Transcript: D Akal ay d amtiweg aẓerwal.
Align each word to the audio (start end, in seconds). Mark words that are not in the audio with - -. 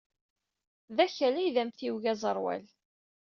D 0.95 0.97
Akal 1.05 1.35
ay 1.37 1.49
d 1.55 1.57
amtiweg 1.61 2.05
aẓerwal. 2.13 2.63